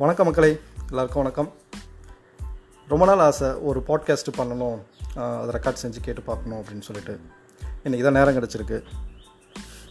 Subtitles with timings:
[0.00, 1.48] வணக்கம் மக்களே எல்லாருக்கும் வணக்கம்.
[2.88, 4.78] ரொம்ப நாள் ஆசை ஒரு பாட்காஸ்ட்டு பண்ணணும்
[5.38, 7.14] அதை ரெக்கார்ட் செஞ்சு கேட்டு பார்க்கணும் அப்படின்னு சொல்லிட்டு.
[7.84, 8.78] இன்றைக்கி தான் நேரம் கிடச்சிருக்கு.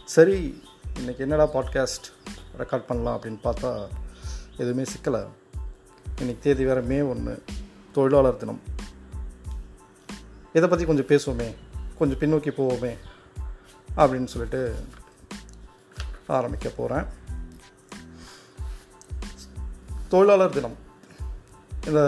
[0.04, 0.62] சரி
[1.00, 2.08] இன்றைக்கி என்னடா பாட்காஸ்ட்
[2.58, 3.70] ரெக்கார்ட் பண்ணலாம் அப்படின்னு பார்த்தா
[4.56, 5.22] எதுவுமே சிக்கலை.
[6.20, 7.42] இன்றைக்கி தேதி வேறு மே ஒன்று
[7.92, 8.60] தொழிலாளர் தினம்.
[10.52, 11.48] இதை பற்றி கொஞ்சம் பேசுவோமே
[11.98, 12.92] கொஞ்சம் பின்னோக்கி போவோமே
[13.96, 14.62] அப்படின்னு சொல்லிட்டு
[16.26, 17.06] ஆரம்பிக்க போகிறேன்
[20.12, 20.76] தொழிலாளர் தினம்.
[21.88, 22.00] இந்த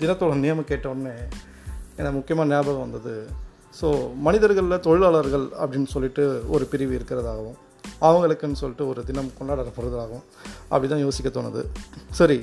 [0.00, 1.14] தினத்தோட நியமம் கேட்டவுடனே
[1.98, 3.14] எனக்கு முக்கியமாக ஞாபகம் வந்தது.
[3.80, 3.88] ஸோ
[4.26, 7.58] மனிதர்களில் தொழிலாளர்கள் அப்படின்னு சொல்லிட்டு ஒரு பிரிவு இருக்கிறதாகவும்
[8.06, 10.24] அவங்களுக்குன்னு சொல்லிட்டு ஒரு தினம் கொண்டாடப்படுறதாகவும்
[10.72, 11.62] அப்படி தான் யோசிக்க தோணுது.
[12.20, 12.38] சரி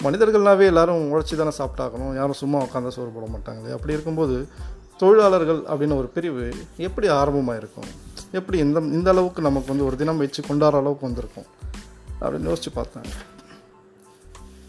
[0.00, 3.74] மனிதர்கள்னாவே எல்லோரும் உழைச்சி தானே சாப்பிட்டாகணும் யாரும் சும்மா உட்காந்து சோறு போட மாட்டாங்களே.
[3.76, 4.36] அப்படி இருக்கும்போது
[5.02, 6.46] தொழிலாளர்கள் அப்படின்னு ஒரு பிரிவு
[6.86, 7.90] எப்படி ஆரம்பமாக இருக்கும்
[8.38, 11.48] எப்படி இந்த இந்த அளவுக்கு நமக்கு வந்து ஒரு தினம் வச்சு கொண்டாடுற அளவுக்கு வந்திருக்கும்?
[12.20, 13.08] அப்படின்னு யோசித்து பார்த்தேன்.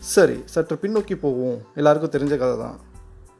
[0.04, 1.62] சரி சற்று பின்னோக்கி போவோம்.
[1.76, 2.80] எல்லாருக்கும் தெரிஞ்ச கதை தான்.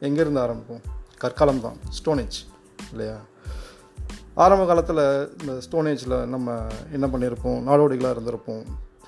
[0.00, 0.82] எங்கேருந்து ஆரம்பிப்போம்?
[1.16, 1.76] கற்காலம் தான்.
[2.04, 2.46] ஸ்டோனேஜ்
[2.90, 3.16] இல்லையா?
[4.34, 8.64] ஆரம்ப காலத்தில் இந்த ஸ்டோனேஜில் நம்ம என்ன பண்ணியிருப்போம் நாடோடிகளாக இருந்திருப்போம்.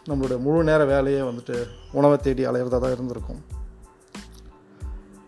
[0.09, 3.45] நம்மளுடைய முழு நேர வேலையே வந்துட்டு உணவை தேடி அலையிறதா தான் இருந்திருக்கும்.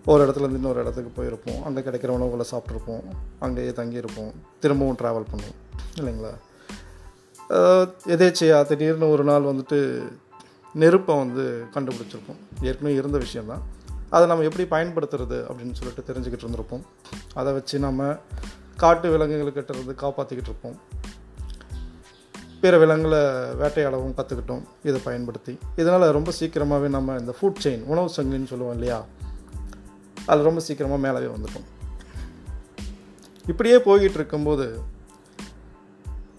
[0.05, 1.63] ஒரு இடத்துலேருந்து இன்னொரு இடத்துக்கு போயிருப்போம்.
[1.63, 3.03] அங்கே கிடைக்கிற உணவுகளை சாப்பிட்ருப்போம்
[3.39, 4.33] அங்கேயே தங்கியிருப்போம்.
[4.61, 5.59] திரும்பவும் ட்ராவல் பண்ணுவோம்.
[5.95, 6.35] இல்லைங்களா?
[7.49, 10.09] அஹ் திடீர்னு ஒரு நாள் வந்துட்டு
[10.73, 12.37] நெருப்பை வந்து கண்டுபிடிச்சிருப்போம்.
[12.61, 13.63] ஏற்கனவே இருந்த விஷயந்தான்
[14.11, 16.83] அதை நம்ம எப்படி பயன்படுத்துறது அப்படின்னு சொல்லிட்டு தெரிஞ்சுக்கிட்டு இருந்திருப்போம்.
[17.35, 18.15] அதை வச்சு நம்ம
[18.77, 20.79] காட்டு விலங்குகள்கிட்ட இருந்து காப்பாற்றிக்கிட்டு இருப்போம்.
[22.61, 23.25] பிற விலங்குகளை
[23.61, 25.59] வேட்டையாடவும் கற்றுக்கிட்டோம் இதை பயன்படுத்தி.
[25.77, 29.05] இதனால் ரொம்ப சீக்கிரமாகவே நம்ம இந்த ஃபுட் செயின் உணவு சங்கிலின்னு சொல்லுவோம் இல்லையா?
[30.27, 31.65] அது ரொம்ப சீக்கிரமாக மேலவே வந்துட்டோம்.
[33.47, 34.81] இப்படியே போய்கிட்டு இருக்கும்போது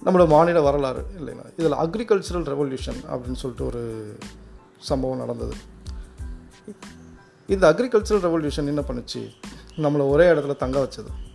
[0.05, 1.45] நம்மளோட மாநில வரலாறு இல்லைங்களா?
[1.57, 4.15] இதில் அக்ரிகல்ச்சரல் ரெவல்யூஷன் அப்படின்னு சொல்லிட்டு ஒரு
[4.77, 5.53] சம்பவம் நடந்தது.
[7.47, 9.29] இந்த அக்ரிகல்ச்சரல் ரெவல்யூஷன் என்ன பண்ணுச்சு?
[9.77, 11.27] நம்மளை ஒரே இடத்துல தங்க வச்சது.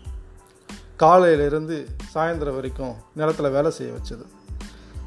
[0.98, 4.24] காலையிலேருந்து சாயந்தரம் வரைக்கும் நிலத்தில் வேலை செய்ய வச்சது.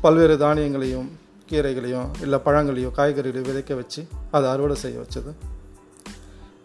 [0.01, 1.09] பல்வேறு தானியங்களையும்
[1.49, 5.33] கீரைகளையும் இல்லை பழங்களையும் காய்கறிகளையும் விதைக்க வச்சு அதை அறுவடை செய்ய வச்சது.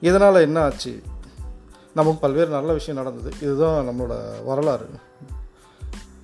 [0.00, 1.02] இதனால் என்ன ஆச்சு?
[1.94, 3.36] நமக்கு பல்வேறு நல்ல விஷயம் நடந்தது.
[3.40, 4.88] இதுதான் நம்மளோட வரலாறு.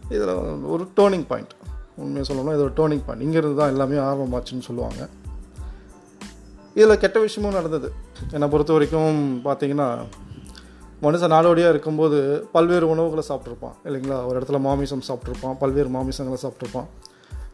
[0.08, 0.34] இதில்
[0.74, 1.52] ஒரு டேர்னிங் பாயிண்ட்
[1.96, 5.08] உண்மையாக சொல்லணும்னா இது ஒரு டேர்னிங் பாயிண்ட் இங்கேருந்து தான் எல்லாமே ஆரம்பமாச்சுன்னு சொல்லுவாங்க.
[6.74, 7.92] இதில் கெட்ட விஷயமும் நடந்தது.
[8.30, 9.88] என்னை பொறுத்த வரைக்கும் பார்த்தீங்கன்னா
[11.02, 14.26] மனுஷன் நாடோடியாக இருக்கும்போது பல்வேறு உணவுகளை சாப்பிட்ருப்பான் இல்லைங்களா?
[14.26, 16.86] ஒரு இடத்துல மாமிசம் சாப்பிட்ருப்பான் பல்வேறு மாமிசங்களை சாப்பிட்ருப்பான்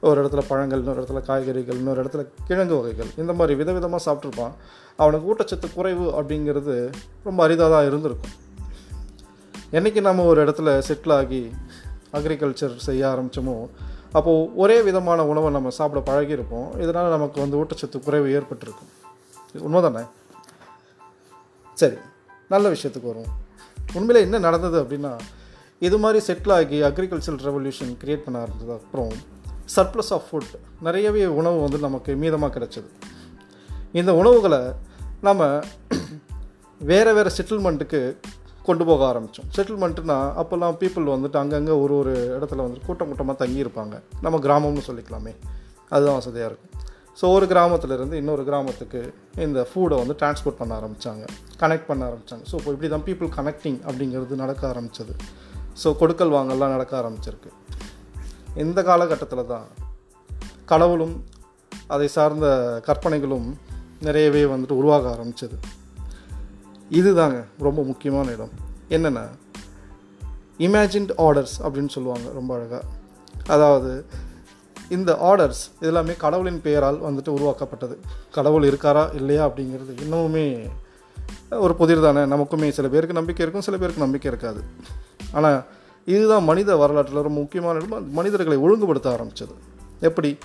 [0.00, 3.06] ஒரு இடத்துல பழங்கள் இன்னொரு இடத்துல காய்கறிகள் இன்னொரு இடத்துல கிழங்கு வகைகள்.
[3.16, 4.52] இந்த மாதிரி விதவிதமாக சாப்பிட்ருப்பான்
[4.96, 6.92] அவனுக்கு ஊட்டச்சத்து குறைவு அப்படிங்கிறது
[7.24, 8.30] ரொம்ப அரிதாக தான் இருந்திருக்கும்.
[9.70, 11.50] என்றைக்கு நம்ம ஒரு இடத்துல செட்டில் ஆகி
[12.16, 13.56] அக்ரிகல்ச்சர் செய்ய ஆரம்பித்தோமோ
[14.18, 16.68] அப்போது ஒரே விதமான உணவை நம்ம சாப்பிட பழகியிருப்போம்.
[16.82, 18.90] இதனால் நமக்கு வந்து ஊட்டச்சத்து குறைவு ஏற்பட்டிருக்கும்.
[19.54, 20.04] இது உண்மைதானே?
[21.74, 21.96] சரி
[22.48, 23.30] நல்ல விஷயத்துக்கு வரும்
[23.94, 25.12] உண்மையில் என்ன நடந்தது அப்படின்னா
[25.86, 28.74] இது மாதிரி செட்டில் ஆகி அக்ரிகல்ச்சர் ரெவல்யூஷன் க்ரியேட் பண்ண ஆரம்பிச்சது.
[28.78, 29.12] அப்புறம்
[29.76, 32.90] சர்ப்ளஸ் ஆஃப் ஃபுட் நிறையவே உணவு வந்து நமக்கு மீதமாக கிடச்சிது.
[33.92, 34.60] இந்த உணவுகளை
[35.20, 35.60] நம்ம
[36.80, 38.00] வேறு வேறு செட்டில்மெண்ட்டுக்கு
[38.66, 43.94] கொண்டு போக ஆரம்பித்தோம் செட்டில்மெண்ட்டுனா அப்போல்லாம் பீப்புள் வந்துட்டு அங்கங்கே ஒரு ஒரு இடத்துல வந்து கூட்டம் கூட்டமாக தங்கியிருப்பாங்க.
[44.20, 45.32] நம்ம கிராமம்னு சொல்லிக்கலாமே.
[45.90, 46.70] அதுதான் வசதியாக இருக்கும்.
[47.20, 49.00] ஸோ ஒரு கிராமத்துலேருந்து இன்னொரு கிராமத்துக்கு
[49.46, 51.24] இந்த ஃபுட்டை வந்து டிரான்ஸ்போர்ட் பண்ண ஆரம்பித்தாங்க
[51.60, 55.14] கனெக்ட் பண்ண ஆரம்பித்தாங்க ஸோ இப்போ இப்படி தான் பீப்புள் கனெக்டிங் அப்படிங்கிறது நடக்க ஆரம்பித்தது
[55.82, 57.52] ஸோ கொடுக்கல் வாங்கல்லாம் நடக்க ஆரம்பிச்சிருக்கு.
[58.64, 59.68] இந்த காலகட்டத்தில் தான்
[60.64, 61.14] கடவுளும்
[61.94, 62.46] அதை சார்ந்த
[62.86, 63.48] கற்பனைகளும்
[64.00, 65.56] நிறையவே வந்துட்டு உருவாக ஆரம்பிச்சது.
[66.90, 68.50] இதுதாங்க ரொம்ப முக்கியமான இடம்.
[68.88, 69.24] என்னென்னா
[70.58, 72.84] இமேஜின்ட் ஆர்டர்ஸ் அப்படின்னு சொல்லுவாங்க ரொம்ப அழகாக
[73.46, 74.04] அதாவது
[74.88, 77.98] இந்த ஆர்டர்ஸ் இதெல்லாமே கடவுளின் பெயரால் வந்துட்டு உருவாக்கப்பட்டது.
[78.32, 80.68] கடவுள் இருக்காரா இல்லையா அப்படிங்கிறது இன்னமுமே
[81.50, 82.20] ஒரு புதிர் தானே.
[82.34, 84.62] நமக்குமே சில பேருக்கு நம்பிக்கை இருக்கும் சில பேருக்கு நம்பிக்கை இருக்காது.
[85.32, 85.64] ஆனால்
[86.04, 88.10] இதுதான் மனித வரலாற்றில் ரொம்ப முக்கியமான இடம்.
[88.10, 89.54] மனிதர்களை ஒழுங்குபடுத்த ஆரம்பித்தது
[90.00, 90.38] எப்படி?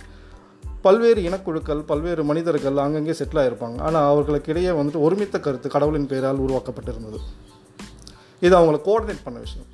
[0.81, 6.39] பல்வேறு இனக்குழுக்கள் பல்வேறு மனிதர்கள் அங்கங்கே செட்டில் ஆகிருப்பாங்க ஆனால் அவர்களுக்கு இடையே வந்துட்டு ஒருமித்த கருத்து கடவுளின் பெயரால்
[6.39, 7.17] உருவாக்கப்பட்டிருந்தது.
[8.39, 9.67] இது அவங்கள கோஆர்டினேட் பண்ண விஷயம்.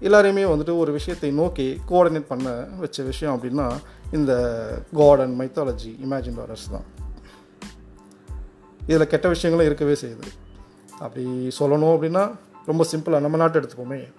[0.00, 3.72] எல்லாரையுமே வந்துட்டு ஒரு விஷயத்தை நோக்கி கோஆர்டினேட் பண்ண வச்ச விஷயம் அப்படின்னா
[4.12, 4.34] இந்த
[4.94, 6.84] காட் மைத்தாலஜி இமேஜின் வாரர்ஸ் தான்.
[8.86, 10.26] இதில் கெட்ட விஷயங்களும் இருக்கவே செய்யுது.
[10.98, 12.34] அப்படி சொல்லணும் அப்படின்னா
[12.66, 14.12] ரொம்ப சிம்பிளாக நம்ம நாட்டை எடுத்துப்போமே.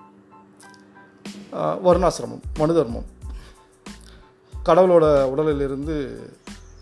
[1.52, 3.06] ஆஹ் வருணாசிரமம் மனு தர்மம்
[4.70, 5.96] கடவுளோட உடலிலிருந்து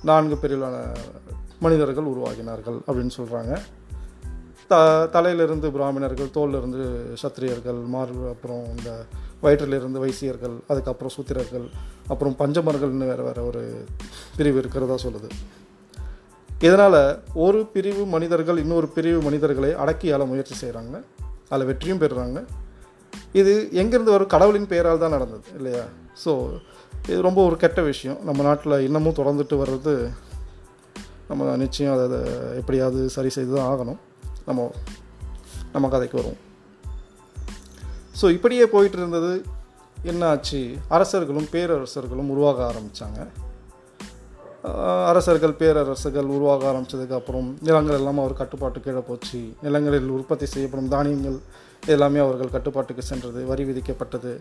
[0.03, 0.75] நான்கு பிரிவிலான
[1.59, 3.57] மனிதர்கள் உருவாகினார்கள் அப்படின்னு சொல்கிறாங்க
[4.67, 6.81] த தலையிலிருந்து பிராமணர்கள் தோலிலிருந்து
[7.23, 8.89] சத்திரியர்கள் மார் அப்புறம் இந்த
[9.43, 11.67] வயிற்றிலிருந்து வைசியர்கள் அதுக்கப்புறம் சூத்திரர்கள்
[12.07, 13.83] அப்புறம் பஞ்சமர்கள்னு வேறு வேறு ஒரு
[14.37, 15.29] பிரிவு இருக்கிறதா சொல்லுது.
[16.59, 21.03] இதனால் ஒரு பிரிவு மனிதர்கள் இன்னொரு பிரிவு மனிதர்களை அடக்கி ஆள முயற்சி செய்கிறாங்க
[21.49, 22.45] அதில் வெற்றியும் பெறுறாங்க.
[23.33, 24.33] இது எங்கேருந்து வரும்?
[24.35, 25.83] கடவுளின் பெயரால் தான் நடந்தது இல்லையா?
[26.25, 26.31] ஸோ
[27.09, 28.17] இது ரொம்ப ஒரு கெட்ட விஷயம்.
[28.23, 29.93] நம்ம நாட்டில் இன்னமும் தொடர்ந்துட்டு வர்றது
[31.27, 32.19] நம்ம நிச்சயம் அதை
[32.59, 33.99] எப்படியாவது சரி செய்து தான் ஆகணும்.
[34.45, 34.69] நம்ம
[35.73, 36.41] நம்ம கதைக்கு வருவோம்.
[38.21, 39.33] ஸோ இப்படியே போயிட்டு இருந்தது.
[40.03, 40.61] என்ன ஆச்சு?
[40.89, 43.19] அரசர்களும் பேரரசர்களும் உருவாக ஆரம்பித்தாங்க
[45.09, 49.39] அரசர்கள் பேரரசுகள் உருவாக ஆரம்பித்ததுக்கப்புறம் நிலங்கள் எல்லாம் அவர் கட்டுப்பாட்டு கீழே போச்சு.
[49.61, 51.37] நிலங்களில் உற்பத்தி செய்யப்படும் தானியங்கள்
[51.93, 54.31] எல்லாமே அவர்கள் கட்டுப்பாட்டுக்கு சென்றது வரி விதிக்கப்பட்டது.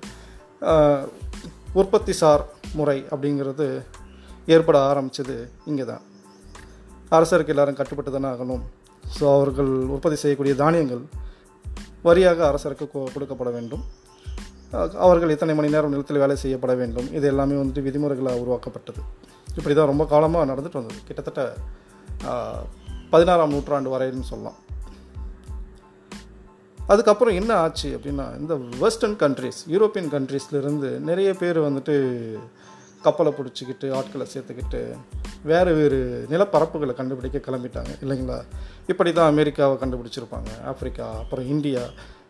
[1.80, 2.42] உற்பத்தி சார்
[2.78, 3.66] முறை அப்படிங்கிறது
[4.54, 5.36] ஏற்பட ஆரம்பித்தது
[5.70, 6.04] இங்கே தான்
[7.16, 8.64] அரசருக்கு எல்லாரும் கட்டுப்பட்டு தானே ஆகணும்.
[9.16, 11.04] ஸோ அவர்கள் உற்பத்தி செய்யக்கூடிய தானியங்கள்
[12.08, 13.84] வரியாக அரசருக்கு கொடுக்கப்பட வேண்டும்.
[15.06, 19.00] அவர்கள் இத்தனை மணி நேரம் நிலத்தில் வேலை செய்யப்பட வேண்டும் இது எல்லாமே வந்துட்டு விதிமுறைகளாக உருவாக்கப்பட்டது.
[19.58, 21.00] இப்படி தான் ரொம்ப காலமாக நடந்துட்டு வந்தது.
[21.08, 21.42] கிட்டத்தட்ட
[23.12, 24.58] பதினாறாம் நூற்றாண்டு வரையிலும் சொல்லலாம்.
[26.86, 31.94] அதுக்கப்புறம் என்ன ஆச்சு அப்படின்னா இந்த வெஸ்டர்ன் கண்ட்ரிஸ் யூரோப்பியன் கண்ட்ரீஸ்லேருந்து நிறைய பேர் வந்துட்டு
[33.02, 34.96] கப்பலை பிடிச்சிக்கிட்டு ஆட்களை சேர்த்துக்கிட்டு
[35.42, 38.42] வேறு வேறு நிலப்பரப்புகளை கண்டுபிடிக்க கிளம்பிட்டாங்க இல்லைங்களா?
[38.86, 41.80] இப்படி தான் அமெரிக்காவை கண்டுபிடிச்சிருப்பாங்க ஆப்பிரிக்கா அப்புறம் இந்தியா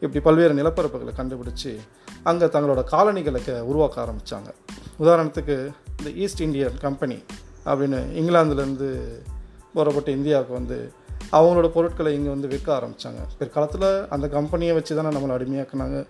[0.00, 1.79] இப்படி பல்வேறு நிலப்பரப்புகளை கண்டுபிடிச்சி
[2.23, 4.50] அங்கே தங்களோட காலனிகளை உருவாக்க ஆரம்பித்தாங்க
[4.99, 7.23] உதாரணத்துக்கு இந்த ஈஸ்ட் இந்தியன் கம்பெனி
[7.67, 9.19] அப்படின்னு இங்கிலாந்துலேருந்து
[9.73, 10.93] புறப்பட்டு இந்தியாவுக்கு வந்து
[11.32, 16.06] அவங்களோட பொருட்களை இங்கே வந்து விற்க ஆரம்பித்தாங்க பிற்காலத்தில் அந்த கம்பெனியை வச்சு தானே நம்மளை அடிமையாக்குனாங்க.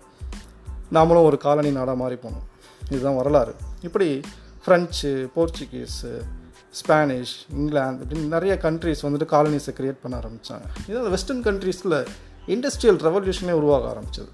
[0.93, 2.45] நாமளும் ஒரு காலனி நாடாக மாறி போனோம்.
[2.91, 3.55] இதுதான் வரலாறு.
[3.83, 4.21] இப்படி
[4.65, 6.23] ஃப்ரெஞ்சு போர்ச்சுகீஸு
[6.71, 12.07] ஸ்பானிஷ் இங்கிலாந்து இப்படின்னு நிறைய கண்ட்ரிஸ் வந்துட்டு காலனிஸை க்ரியேட் பண்ண ஆரம்பித்தாங்க இதில் வெஸ்டர்ன் கண்ட்ரீஸில்
[12.47, 14.29] இண்டஸ்ட்ரியல் ரெவல்யூஷனே உருவாக ஆரம்பிச்சது.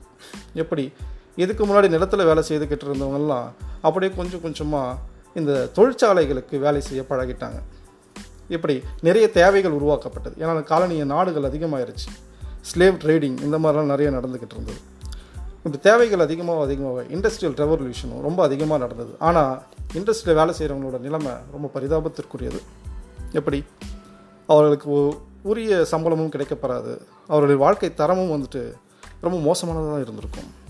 [0.54, 0.92] எப்படி?
[1.36, 3.48] இதுக்கு முன்னாடி நிலத்தில் வேலை செய்துக்கிட்டு இருந்தவங்கெல்லாம்
[3.82, 4.98] அப்படியே கொஞ்சம் கொஞ்சமாக
[5.34, 7.60] இந்த தொழிற்சாலைகளுக்கு வேலை செய்ய பழகிட்டாங்க.
[8.52, 10.46] இப்படி நிறைய தேவைகள் உருவாக்கப்பட்டது.
[10.46, 12.10] ஏன்னா காலனிய நாடுகள் அதிகமாகிருச்சு
[12.74, 14.78] ஸ்லேவ் ட்ரேடிங் இந்த மாதிரிலாம் நிறைய நடந்துக்கிட்டு இருந்தது.
[15.56, 19.14] இப்படி தேவைகள் அதிகமாக அதிகமாக இண்டஸ்ட்ரியல் ரெவல்யூஷனும் ரொம்ப அதிகமாக நடந்தது.
[19.18, 19.62] ஆனால்
[19.92, 22.60] இண்டஸ்ட்ரியில் வேலை செய்கிறவங்களோட நிலைமை ரொம்ப பரிதாபத்திற்குரியது.
[23.32, 23.64] எப்படி?
[24.46, 28.72] அவர்களுக்கு உரிய சம்பளமும் கிடைக்கப்படாது அவர்களின் வாழ்க்கை தரமும் வந்துட்டு
[29.20, 30.60] ரொம்ப மோசமானதாக இருந்திருக்கும்.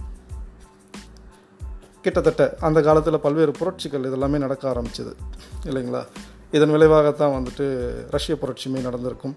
[2.02, 5.12] கிட்டத்தட்ட அந்த காலத்தில் பல்வேறு புரட்சிகள் இதெல்லாமே நடக்க ஆரம்பிச்சது.
[5.64, 6.06] இல்லைங்களா?
[6.56, 7.64] இதன் விளைவாகத்தான் வந்துட்டு
[8.14, 9.34] ரஷ்ய புரட்சியுமே நடந்திருக்கும்.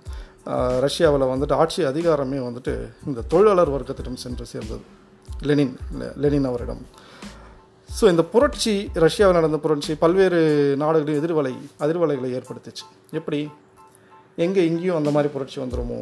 [0.86, 2.74] ரஷ்யாவில் வந்துட்டு ஆட்சி அதிகாரமே வந்துட்டு
[3.08, 4.84] இந்த தொழிலாளர் வர்க்கத்திடம் சென்று சேர்ந்தது.
[5.50, 5.74] லெனின்
[6.24, 6.82] லெனின் அவரிடம்.
[7.90, 8.74] ஸோ இந்த புரட்சி
[9.06, 10.40] ரஷ்யாவில் நடந்த புரட்சி பல்வேறு
[10.84, 12.86] நாடுகளின் எதிர்வலை அதிர்வலைகளை ஏற்படுத்துச்சு.
[13.12, 13.40] எப்படி?
[14.46, 16.00] எங்கே இங்கேயும் அந்த மாதிரி புரட்சி வந்துடுமோ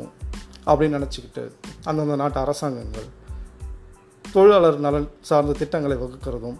[0.65, 1.43] அப்படின்னு நினச்சிக்கிட்டு
[1.83, 3.07] அந்தந்த நாட்டு அரசாங்கங்கள்
[4.25, 6.57] தொழிலாளர் நலன் சார்ந்த திட்டங்களை வகுக்கிறதும்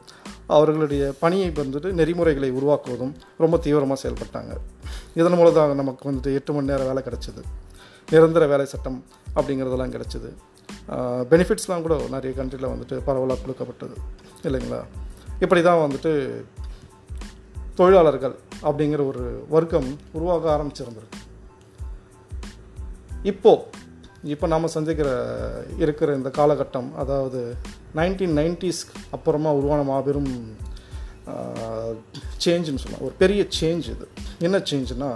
[0.48, 4.58] அவர்களுடைய பணியை வந்துட்டு நெறிமுறைகளை உருவாக்குவதும் ரொம்ப தீவிரமாக செயல்பட்டாங்க.
[5.14, 7.42] இதன் மூலம் நமக்கு வந்துட்டு எட்டு மணி நேரம் வேலை கிடச்சிது.
[8.12, 9.04] நிரந்தர வேலை சட்டம்
[9.36, 10.32] அப்படிங்கிறதெல்லாம் கிடச்சிது.
[11.32, 13.96] பெனிஃபிட்ஸ்லாம் கூட நிறைய கண்ட்ரியில் வந்துட்டு பரவலாக கொடுக்கப்பட்டது.
[14.44, 14.84] இல்லைங்களா?
[15.40, 16.44] இப்படி தான் வந்துட்டு
[17.76, 21.22] தொழிலாளர்கள் அப்படிங்கிற ஒரு வர்க்கம் உருவாக ஆரம்பிச்சிருந்திருக்கு.
[23.24, 23.62] இப்போது
[24.24, 25.10] இப்போ நாம் சந்திக்கிற
[25.78, 27.56] இருக்கிற இந்த காலகட்டம் அதாவது
[27.96, 30.56] நைன்டீன் நைன்டிஸ்க்கு அப்புறமா உருவான மாபெரும்
[32.46, 33.02] சேஞ்சுன்னு சொல்லலாம்.
[33.02, 34.08] ஒரு பெரிய சேஞ்ச் இது.
[34.40, 35.12] என்ன சேஞ்சுனா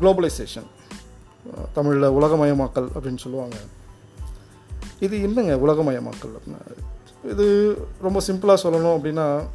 [0.00, 0.68] குளோபலைசேஷன்
[1.72, 3.56] தமிழில் உலகமயமாக்கல் அப்படின்னு சொல்லுவாங்க.
[5.00, 7.30] இது என்னங்க உலகமயமாக்கல் அப்படின்னா?
[7.30, 9.46] இது ரொம்ப சிம்பிளாக சொல்லணும் அப்படின்னா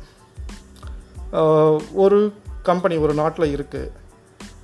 [1.94, 2.34] ஒரு
[2.64, 3.92] கம்பெனி ஒரு நாட்டில் இருக்குது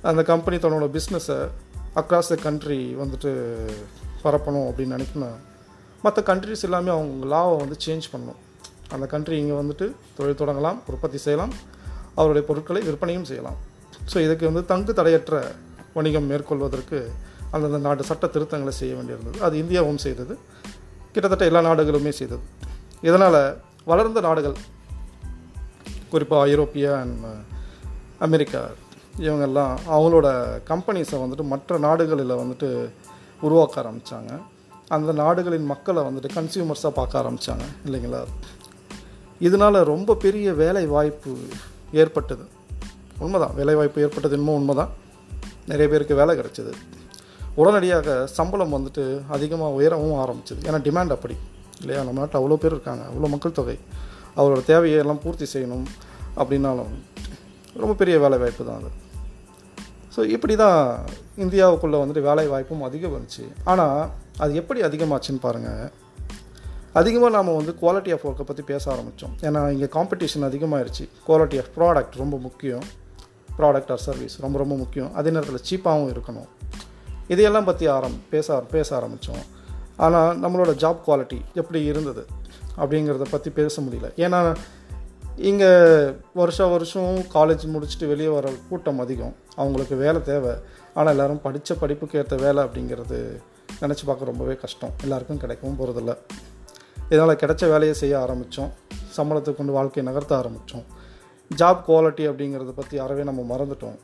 [0.02, 1.48] அந்த கம்பெனி தன்னோட பிஸ்னஸை
[1.94, 3.54] அக்ராஸ் த கண்ட்ரி வந்துட்டு
[4.24, 5.38] பரப்பணும் அப்படின்னு நினைக்கணும்.
[6.02, 8.38] மற்ற கண்ட்ரிஸ் எல்லாமே அவங்க லாவை வந்து சேஞ்ச் பண்ணணும்.
[8.88, 9.86] அந்த கண்ட்ரி இங்கே வந்துட்டு
[10.16, 11.52] தொழில் தொடங்கலாம் உற்பத்தி செய்யலாம்
[12.14, 13.58] அவருடைய பொருட்களை விற்பனையும் செய்யலாம்.
[14.12, 15.52] ஸோ இதுக்கு வந்து தங்கு தடையற்ற
[15.94, 17.10] வணிகம் மேற்கொள்வதற்கு
[17.50, 19.38] அந்தந்த நாட்டு சட்ட திருத்தங்களை செய்ய வேண்டியிருந்தது.
[19.40, 20.38] அது இந்தியாவும் செய்தது.
[21.12, 22.42] கிட்டத்தட்ட எல்லா நாடுகளுமே செய்தது.
[23.00, 23.40] இதனால்
[23.84, 24.56] வளர்ந்த நாடுகள்
[26.10, 27.24] குறிப்பாக ஐரோப்பிய அண்ட்
[28.18, 28.66] அமெரிக்கா
[29.18, 30.28] இவங்கெல்லாம் அவங்களோட
[30.68, 32.90] கம்பெனிஸை வந்துட்டு மற்ற நாடுகளில் வந்துட்டு
[33.40, 34.40] உருவாக்க ஆரம்பித்தாங்க
[34.96, 38.20] அந்த நாடுகளின் மக்களை வந்துட்டு கன்சியூமர்ஸாக பார்க்க ஆரம்பித்தாங்க இல்லைங்களா?
[39.46, 41.32] இதனால் ரொம்ப பெரிய வேலை வாய்ப்பு
[41.92, 42.44] ஏற்பட்டது.
[43.24, 44.92] உண்மைதான் வேலை வாய்ப்பு ஏற்பட்டது இன்னும் உண்மைதான்.
[45.66, 46.72] நிறைய பேருக்கு வேலை கிடச்சிது.
[47.54, 50.60] உடனடியாக சம்பளம் வந்துட்டு அதிகமாக உயரவும் ஆரம்பிச்சது.
[50.68, 51.36] ஏன்னா டிமாண்ட் அப்படி
[51.80, 52.00] இல்லையா?
[52.02, 53.76] நம்ம நாட்டில் அவ்வளோ பேர் இருக்காங்க அவ்வளோ மக்கள் தொகை.
[54.36, 55.86] அவரோட தேவையை எல்லாம் பூர்த்தி செய்யணும்
[56.40, 56.92] அப்படின்னாலும்
[57.82, 58.90] ரொம்ப பெரிய வேலை வாய்ப்பு தான் அது.
[60.16, 60.78] ஸோ இப்படி தான்
[61.44, 63.98] இந்தியாவுக்குள்ளே வந்துட்டு வேலை வாய்ப்பும் அதிகம் வந்துச்சு ஆனால்
[64.38, 65.90] அது எப்படி அதிகமாச்சுன்னு பாருங்கள்
[66.92, 71.72] அதிகமாக நாம் வந்து குவாலிட்டி ஆஃப் ஒர்க்கை பற்றி பேச ஆரம்பித்தோம் ஏன்னா இங்கே காம்படிஷன் அதிகமாகிருச்சு குவாலிட்டி ஆஃப்
[71.76, 72.84] ப்ராடக்ட் ரொம்ப முக்கியம்.
[73.58, 75.14] ப்ராடக்ட் ஆர் சர்வீஸ் ரொம்ப ரொம்ப முக்கியம்.
[75.14, 76.48] அதே நேரத்தில் சீப்பாகவும் இருக்கணும்.
[77.28, 79.42] இதையெல்லாம் பற்றி ஆரம் பேச பேச ஆரம்பித்தோம்
[79.96, 82.26] ஆனால் நம்மளோட ஜாப் குவாலிட்டி எப்படி இருந்தது
[82.76, 84.08] அப்படிங்கிறத பற்றி பேச முடியல.
[84.24, 84.40] ஏன்னா
[85.50, 85.72] இங்கே
[86.34, 89.34] வருஷ வருஷம் காலேஜ் முடிச்சுட்டு வெளியே வர கூட்டம் அதிகம்.
[89.56, 90.54] அவங்களுக்கு வேலை தேவை.
[90.94, 93.18] ஆனால் எல்லோரும் படித்த படிப்புக்கு ஏற்ற வேலை அப்படிங்கிறது
[93.80, 94.92] நினச்சி பார்க்க ரொம்பவே கஷ்டம்.
[95.02, 96.16] எல்லாருக்கும் கிடைக்கவும் போகிறதில்ல
[97.08, 98.70] இதனால் கிடைச்ச வேலையை செய்ய ஆரம்பித்தோம்
[99.16, 100.84] சம்பளத்தை கொண்டு வாழ்க்கையை நகர்த்த ஆரம்பித்தோம்
[101.56, 103.98] ஜாப் குவாலிட்டி அப்படிங்கிறத பற்றி யாரவே நம்ம மறந்துட்டோம்.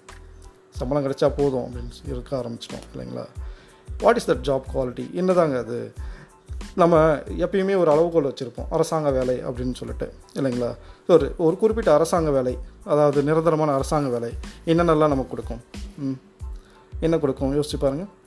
[0.71, 3.27] சம்பளம் கிடைச்சா போதும் அப்படின்னு இருக்க ஆரம்பிச்சிட்டோம் இல்லைங்களா?
[3.99, 5.93] What is that job quality என்னதாங்க அது?
[6.75, 8.67] நம்ம எப்பயுமே ஒரு அளவுகோல் வச்சுருப்போம்.
[8.71, 10.77] அரசாங்க வேலை அப்படின்னு சொல்லிட்டு இல்லைங்களா?
[11.09, 14.35] ஒரு ஒரு குறிப்பிட்ட அரசாங்க வேலை அதாவது நிரந்தரமான அரசாங்க வேலை
[14.67, 15.61] என்னென்னலாம் நமக்கு கொடுக்கும்?
[15.99, 16.21] ம்.
[17.01, 17.61] என்ன கொடுக்கும்?
[17.61, 18.23] யோசிச்சு பாருங்கள்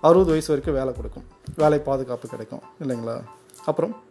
[0.00, 1.24] அறுபது வயசு வரைக்கும் வேலை கொடுக்கும்.
[1.56, 2.60] வேலை பாதுகாப்பு கிடைக்கும்.
[2.82, 3.22] இல்லைங்களா?
[3.64, 4.02] அப்புறம்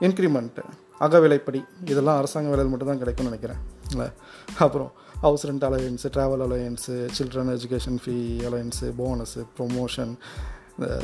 [0.00, 0.62] இன்க்ரிமெண்ட்டு
[1.00, 3.56] அகவிலைப்படி இதெல்லாம் அரசாங்க வேலையில் மட்டும்தான் கிடைக்கும்னு நினைக்கிறேன்.
[3.90, 4.06] இல்லை?
[4.58, 8.16] அப்புறம் house rent allowance travel allowance children education fee
[8.48, 10.16] allowance bonus promotion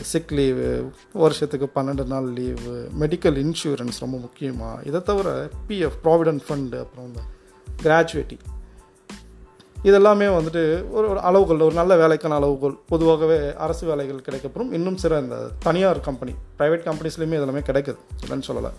[0.00, 6.78] sick leave வருஷத்துக்கு பன்னெண்டு நாள் லீவு மெடிக்கல் இன்சூரன்ஸ் ரொம்ப முக்கியமாக இதை தவிர பிஎஃப் ப்ராவிடென்ட் ஃபண்டு
[6.80, 7.20] அப்புறம் இந்த
[7.82, 8.38] கிராஜுவேட்டி
[9.84, 15.18] இதெல்லாமே வந்துட்டு ஒரு ஒரு அளவுகள் ஒரு நல்ல வேலைக்கான அளவுகள் பொதுவாகவே அரசு வேலைகள் கிடைக்கப்படும் இன்னும் சில
[15.18, 17.96] இந்த தனியார் கம்பெனி ப்ரைவேட் கம்பெனிஸ்லேயுமே இதெல்லாமே கிடைக்குது.
[18.26, 18.70] இல்லைன்னு சொல்லலை.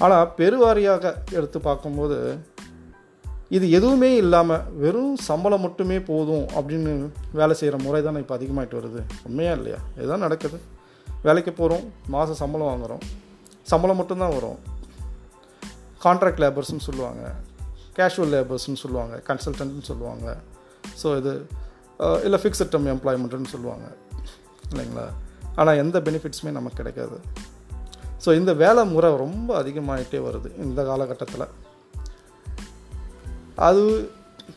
[0.00, 2.38] ஆனால் பெருவாரியாக எடுத்து பார்க்கும்போது
[3.48, 9.02] இது எதுவுமே இல்லாமல் வெறும் சம்பளம் மட்டுமே போதும் அப்படின்னு வேலை செய்கிற முறை தானே இப்போ அதிகமாகிட்டு வருது.
[9.24, 9.78] உண்மையாக இல்லையா?
[9.98, 10.60] இதுதான் நடக்குது.
[11.22, 13.04] வேலைக்கு போகிறோம் மாதம் சம்பளம் வாங்குகிறோம்
[13.62, 14.58] சம்பளம் மட்டும்தான் வரும்.
[16.04, 17.34] கான்ட்ராக்ட் லேபர்ஸ்னு சொல்லுவாங்க.
[17.96, 20.36] கேஷுவல் லேபர்ஸ்னு சொல்லுவாங்க கன்சல்டன்ட்னு சொல்லுவாங்க.
[21.02, 21.32] ஸோ இது
[22.24, 23.86] இல்லை ஃபிக்ஸட் டம் எம்ப்ளாய்மெண்ட்டுன்னு சொல்லுவாங்க.
[24.70, 25.06] இல்லைங்களா?
[25.56, 27.18] ஆனால் எந்த பெனிஃபிட்ஸுமே நமக்கு கிடைக்காது.
[28.24, 31.46] ஸோ இந்த வேலை முறை ரொம்ப அதிகமாகிட்டே வருது இந்த காலகட்டத்தில்.
[33.56, 33.84] அது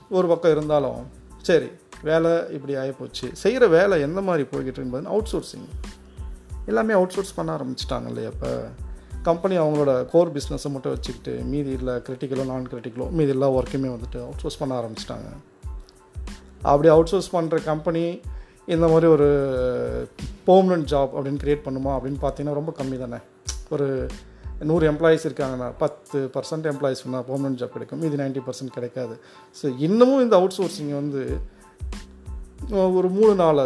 [0.09, 1.01] ஒரு பக்கம் இருந்தாலும்
[1.41, 1.69] சரி
[2.03, 5.67] வேலை இப்படி ஆகிப்போச்சு செய்கிற வேலை எந்த மாதிரி போய்கிட்டு இருக்குன்னு அவுட் சோர்சிங்
[6.65, 8.51] எல்லாமே அவுட் சோர்ஸ் பண்ண ஆரம்பிச்சிட்டாங்க இல்லையா இப்போ?
[9.27, 14.19] கம்பெனி அவங்களோட கோர் பிஸ்னஸை மட்டும் வச்சுக்கிட்டு மீதி இல்லை கிரிட்டிக்கலோ நான் கிரிட்டிக்கலோ மீதி எல்லா ஒர்க்குமே வந்துட்டு
[14.25, 15.29] அவுட் சோர்ஸ் பண்ண ஆரம்பிச்சிட்டாங்க.
[16.71, 18.03] அப்படி அவுட் சோர்ஸ் பண்ணுற கம்பெனி
[18.75, 19.27] இந்த மாதிரி ஒரு
[20.47, 23.19] பெர்மனன்ட் ஜாப் அப்படின்னு க்ரியேட் பண்ணுமா அப்படின்னு பார்த்தீங்கன்னா ரொம்ப கம்மி தானே.
[23.69, 23.87] ஒரு
[24.69, 28.03] நூறு எம்ப்ளாயீஸ் இருக்காங்கன்னா பத்து பர்சன்ட் எம்ப்ளாயீஸ் சொன்னால் பெர்மனன்ட் ஜாப் கிடைக்கும்.
[28.07, 29.15] இது நைன்ட்டி பர்சன்ட் கிடைக்காது.
[29.59, 31.23] ஸோ இன்னமும் இந்த அவுட் சோர்ஸிங் வந்து
[32.99, 33.65] ஒரு மூணு நாலு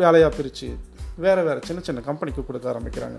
[0.00, 0.68] வேலையாக பிரித்து
[1.16, 3.18] வேறு வேறு சின்ன சின்ன கம்பெனிக்கு கொடுக்க ஆரம்பிக்கிறாங்க.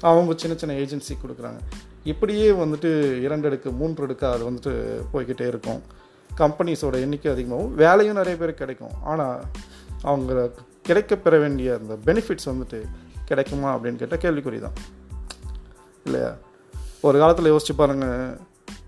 [0.00, 1.60] அவங்க சின்ன சின்ன ஏஜென்சி கொடுக்குறாங்க.
[2.04, 4.72] இப்படியே வந்துட்டு இரண்டு அடுக்கு மூன்று அடுக்கு அது வந்துட்டு
[5.12, 5.82] போய்கிட்டே இருக்கும்.
[6.36, 8.94] கம்பெனிஸோட எண்ணிக்கை அதிகமாகவும் வேலையும் நிறைய பேர் கிடைக்கும்.
[9.04, 9.42] ஆனால்
[10.02, 10.50] அவங்க
[10.82, 12.80] கிடைக்க பெற வேண்டிய அந்த பெனிஃபிட்ஸ் வந்துட்டு
[13.24, 14.78] கிடைக்குமா அப்படின்னு கேட்டால் கேள்விக்குறி தான்
[16.04, 16.36] இல்லையா?
[17.00, 18.38] ஒரு காலத்தில் யோசிச்சு பாருங்கள்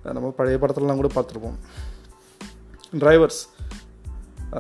[0.03, 1.57] நம்ம பழைய படத்துலலாம் கூட பார்த்துருப்போம்.
[2.99, 3.41] டிரைவர்ஸ்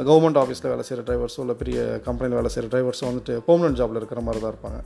[0.09, 4.21] கவர்மெண்ட் ஆஃபீஸில் வேலை செய்கிற டிரைவர்ஸோ இல்லை பெரிய கம்பெனியில் வேலை செய்கிற டிரைவர்ஸோ வந்துட்டு பெர்மனன்ட் ஜாபில் இருக்கிற
[4.21, 4.81] மாதிரி தான் இருப்பாங்க.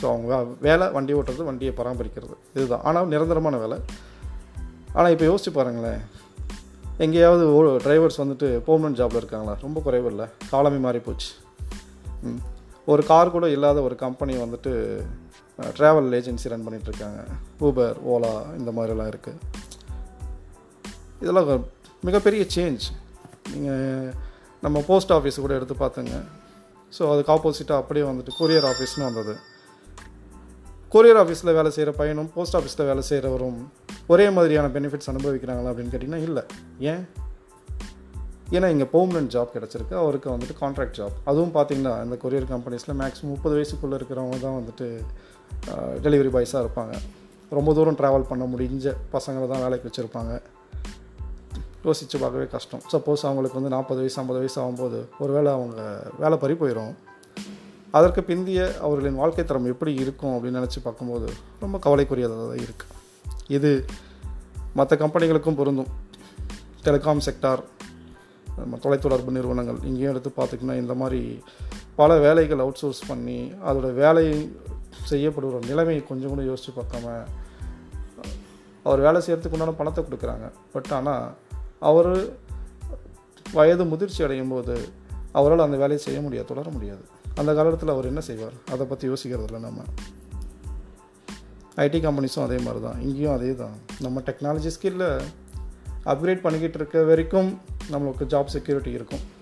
[0.00, 2.82] ஸோ அவங்க வேலை வண்டி ஓட்டுறது வண்டியை பராமரிக்கிறது இதுதான்.
[2.82, 3.78] ஆனால் நிரந்தரமான வேலை.
[4.92, 6.00] ஆனால் இப்போ யோசிச்சு பாருங்களேன்.
[6.98, 7.44] எங்கேயாவது
[7.86, 9.56] டிரைவர்ஸ் வந்துட்டு பெர்மனன்ட் ஜாபில் இருக்காங்களா?
[9.62, 10.26] ரொம்ப குறைவு இல்லை.
[10.50, 11.30] காலமே மாறி போச்சு.
[12.86, 14.72] ஒரு கார் கூட இல்லாத ஒரு கம்பெனி வந்துட்டு
[15.78, 17.20] ட்ராவல் ஏஜென்சி ரன் பண்ணிகிட்ருக்காங்க
[17.60, 19.38] ஊபர் ஓலா இந்த மாதிரிலாம் இருக்குது
[21.20, 21.64] இதெல்லாம்
[22.08, 22.84] மிகப்பெரிய சேஞ்ச்
[23.52, 24.10] நீங்கள்
[24.64, 26.16] நம்ம போஸ்ட் ஆஃபீஸ் கூட எடுத்து பார்த்துங்க.
[26.96, 29.34] ஸோ அதுக்கு ஆப்போசிட்டாக அப்படியே வந்துட்டு கொரியர் ஆஃபீஸ்னு வந்தது.
[30.94, 33.58] கொரியர் ஆஃபீஸில் வேலை செய்கிற பையனும் போஸ்ட் ஆஃபீஸில் வேலை செய்கிறவரும்
[34.12, 36.42] ஒரே மாதிரியான பெனிஃபிட்ஸ் அனுபவிக்கிறாங்களா அப்படின்னு கேட்டிங்கன்னா இல்லை.
[36.92, 37.02] ஏன்?
[38.56, 39.94] ஏன்னா இங்கே பெர்மனன்ட் ஜாப் கிடச்சிருக்கு.
[40.02, 44.86] அவருக்கு வந்துட்டு கான்ட்ராக்ட் ஜாப் அதுவும் பார்த்திங்கன்னா இந்த கொரியர் கம்பெனிஸில் மேக்ஸிமம் முப்பது வயசுக்குள்ளே இருக்கிறவங்க தான் வந்துட்டு
[46.06, 46.94] டெலிவரி பாய்ஸாக இருப்பாங்க.
[47.58, 50.32] ரொம்ப தூரம் ட்ராவல் பண்ண முடிஞ்ச பசங்களை தான் வேலைக்கு வச்சுருப்பாங்க.
[51.84, 52.82] யோசித்து பார்க்கவே கஷ்டம்.
[52.92, 55.80] சப்போஸ் அவங்களுக்கு வந்து நாற்பது வயசு ஐம்பது வயசு ஆகும்போது ஒருவேளை அவங்க
[56.18, 56.92] வேலை பறி போயிடும்
[57.90, 61.28] அதற்கு பிந்திய அவர்களின் வாழ்க்கை தரம் எப்படி இருக்கும் அப்படின்னு நினச்சி பார்க்கும்போது
[61.60, 62.96] ரொம்ப கவலைக்குரியதாக தான் இருக்குது
[63.56, 63.72] இது
[64.74, 65.90] மற்ற கம்பெனிகளுக்கும் பொருந்தும்.
[66.84, 67.62] டெலிகாம் செக்டார்
[68.56, 71.22] நம்ம தொலைத்தொடர்பு நிறுவனங்கள் இங்கேயும் எடுத்து பார்த்திங்கன்னா இந்த மாதிரி
[71.96, 74.26] பல வேலைகள் அவுட் சோர்ஸ் பண்ணி அதோட வேலை
[75.10, 77.06] செய்யப்படுகிற நிலைமையை கொஞ்சம் கூட யோசித்து பார்க்காம
[78.82, 80.46] அவர் வேலை செய்கிறதுக்கு உண்டான பணத்தை கொடுக்குறாங்க.
[80.72, 81.24] பட் ஆனால்
[81.80, 82.32] அவர்
[83.52, 84.88] வயது முதிர்ச்சி அடையும் போது
[85.32, 87.04] அவரால் அந்த வேலையை செய்ய முடியாது தொடர முடியாது.
[87.34, 88.52] அந்த காலத்தில் அவர் என்ன செய்வார்?
[88.70, 89.82] அதை பற்றி யோசிக்கிறதில்ல நம்ம.
[91.76, 95.20] ஐடி கம்பெனிஸும் அதே மாதிரி தான் இங்கேயும் அதே தான் நம்ம டெக்னாலஜி ஸ்கில்ல
[96.04, 97.60] அப்கிரேட் பண்ணிக்கிட்டு இருக்க வரைக்கும்
[97.92, 99.38] நம்மளுக்கு ஜாப் செக்யூரிட்டி இருக்கும்.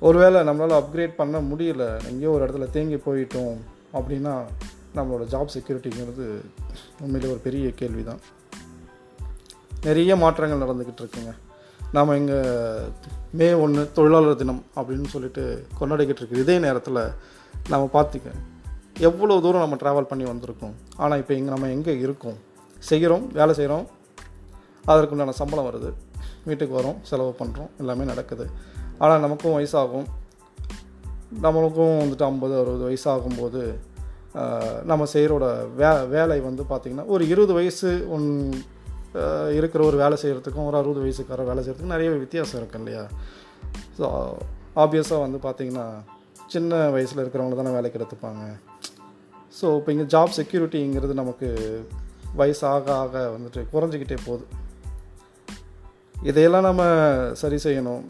[0.00, 3.56] ஒருவேளை நம்மளால் அப்கிரேட் பண்ண முடியல எங்கேயோ ஒரு இடத்துல தேங்கி போயிட்டோம்
[3.92, 4.44] அப்படின்னா
[4.94, 6.40] நம்மளோட ஜாப் செக்யூரிட்டிங்கிறது
[7.00, 8.18] உண்மையிலே ஒரு பெரிய கேள்வி தான்
[9.86, 11.32] நிறைய மாற்றங்கள் நடந்துக்கிட்டு இருக்குங்க.
[11.96, 12.38] நாம் இங்கே
[13.38, 15.42] மே ஒன்று தொழிலாளர் தினம் அப்படின்னு சொல்லிட்டு
[15.80, 17.00] கொண்டாடிக்கிட்டு இருக்கு இதே நேரத்தில்
[17.72, 18.34] நம்ம பார்த்துக்க
[19.08, 20.74] எவ்வளோ தூரம் நம்ம ட்ராவல் பண்ணி வந்திருக்கோம்.
[20.96, 22.38] ஆனால் இப்போ இங்கே நம்ம எங்கே இருக்கோம்?
[22.78, 23.86] செய்கிறோம் வேலை செய்கிறோம்
[24.86, 25.90] அதற்குண்டான சம்பளம் வருது.
[26.44, 28.46] வீட்டுக்கு வரோம் செலவு பண்ணுறோம் எல்லாமே நடக்குது.
[28.98, 30.08] ஆனால் நமக்கும் வயசாகும்.
[31.44, 33.62] நம்மளுக்கும் வந்துட்டு ஐம்பது அறுபது வயசாகும்போது
[34.90, 35.46] நம்ம செய்கிறோட
[35.78, 38.26] வே வேலை வந்து பார்த்திங்கன்னா ஒரு இருபது வயசு ஒன்
[39.54, 43.08] இருக்கிற ஒரு வேலை செய்கிறதுக்கும் ஒரு அறுபது வயசுக்கார வேலை செய்கிறதுக்கும் நிறைய வித்தியாசம் இருக்கு இல்லையா?
[43.98, 44.06] ஸோ
[44.76, 45.86] ஆப்வியஸாக வந்து பார்த்திங்கன்னா
[46.46, 48.44] சின்ன வயசில் இருக்கிறவங்க தானே வேலைக்கு எடுத்துப்பாங்க.
[49.60, 51.48] ஸோ இப்போ இங்கே ஜாப் செக்யூரிட்டிங்கிறது நமக்கு
[52.34, 54.44] வயசு ஆக ஆக வந்துட்டு குறைஞ்சிக்கிட்டே போகுது.
[56.22, 56.82] இதையெல்லாம் நம்ம
[57.32, 58.04] சரி செய்யணும்.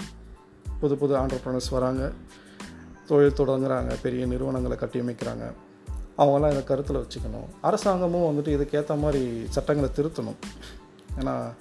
[0.81, 2.13] புது புது ஆண்டர்பிரனர்ஸ் வராங்க.
[3.07, 3.93] தொழில் தொடங்குறாங்க.
[4.03, 5.47] பெரிய நிறுவனங்களை கட்டியமைக்கிறாங்க
[6.19, 7.49] அவங்கெல்லாம் இதை கருத்தில் வச்சுக்கணும்.
[7.63, 10.39] அரசாங்கமும் வந்துட்டு இதுக்கேற்ற மாதிரி சட்டங்களை திருத்தணும்.
[11.19, 11.53] ஏன்னா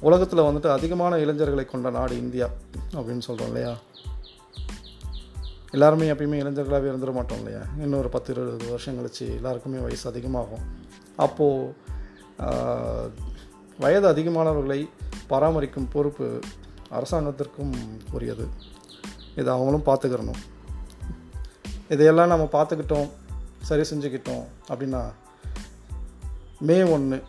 [0.00, 2.48] உலகத்தில் வந்துட்டு அதிகமான இளைஞர்களை கொண்ட நாடு இந்தியா
[2.92, 3.76] அப்படின்னு சொல்கிறோம் இல்லையா?
[5.70, 7.60] எல்லாருமே எப்பயுமே இளைஞர்களாகவே இருந்துட மாட்டோம் இல்லையா?
[7.80, 10.64] இன்னொரு பத்து இருபது வருஷம் கழிச்சு எல்லாருக்குமே வயசு அதிகமாகும்.
[11.16, 11.74] அப்போது
[13.78, 14.88] வயது அதிகமானவர்களை
[15.26, 16.38] பராமரிக்கும் பொறுப்பு
[16.90, 17.74] அரசாங்கத்திற்கும்
[18.10, 18.46] உரியது.
[19.36, 20.40] இதை அவங்களும் பார்த்துக்கிறணும்.
[21.88, 23.08] இதையெல்லாம் நம்ம பார்த்துக்கிட்டோம்
[23.60, 25.12] சரி செஞ்சுக்கிட்டோம் அப்படின்னா
[26.60, 27.22] மே ஒன்று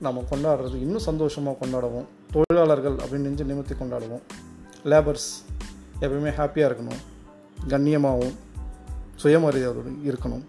[0.00, 2.04] நம்ம கொண்டாடுறது இன்னும் சந்தோஷமாக கொண்டாடுவோம்.
[2.32, 4.20] தொழிலாளர்கள் அப்படின்னு நெஞ்சு நிமித்தி கொண்டாடுவோம்.
[4.84, 5.44] லேபர்ஸ்
[6.00, 7.00] எப்பயுமே ஹாப்பியாக இருக்கணும்.
[7.68, 8.34] கண்ணியமாகவும்
[9.22, 10.44] சுயமரியாதையோடு இருக்கணும்.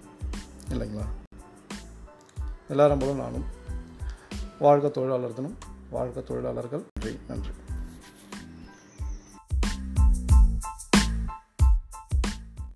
[0.69, 1.05] இல்லைங்களா?
[2.69, 3.43] எல்லாரும் போலும் நானும்.
[4.59, 5.57] வாழ்க தொழிலாளர் தினம்
[5.89, 6.83] வாழ்க தொழிலாளர்கள்.
[6.93, 7.49] நன்றி நன்றி.